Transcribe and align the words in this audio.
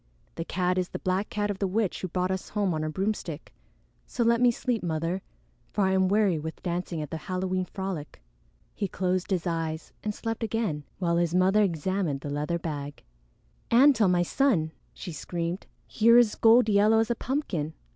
The 0.33 0.43
cat 0.45 0.79
is 0.79 0.89
the 0.89 0.97
black 0.97 1.29
cat 1.29 1.51
of 1.51 1.59
the 1.59 1.67
witch 1.67 2.01
who 2.01 2.07
brought 2.07 2.31
us 2.31 2.49
home 2.49 2.73
on 2.73 2.81
her 2.81 2.89
broomstick; 2.89 3.53
so 4.07 4.23
let 4.23 4.41
me 4.41 4.49
sleep, 4.49 4.81
Mother, 4.81 5.21
for 5.69 5.83
I 5.83 5.91
am 5.91 6.07
weary 6.07 6.39
with 6.39 6.63
dancing 6.63 7.03
at 7.03 7.11
the 7.11 7.17
Halloween 7.29 7.65
frolic." 7.65 8.19
He 8.73 8.87
closed 8.87 9.29
his 9.29 9.45
eyes 9.45 9.93
and 10.03 10.15
slept 10.15 10.43
again, 10.43 10.85
while 10.97 11.17
his 11.17 11.35
mother 11.35 11.61
examined 11.61 12.21
the 12.21 12.31
leather 12.31 12.57
bag. 12.57 13.03
"Antone, 13.71 14.09
my 14.11 14.23
son!" 14.23 14.71
she 14.95 15.11
screamed. 15.11 15.67
"Here 15.85 16.17
is 16.17 16.33
gold 16.33 16.67
yellow 16.67 16.97
as 16.97 17.11
a 17.11 17.15
pumpkin! 17.15 17.75